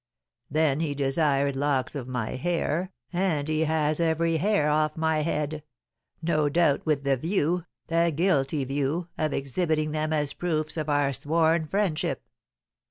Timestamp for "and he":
3.13-3.65